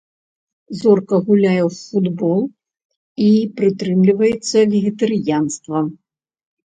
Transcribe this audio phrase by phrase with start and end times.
[0.79, 2.41] Зорка гуляе ў футбол
[3.29, 5.77] і прытрымліваецца вегетарыянства.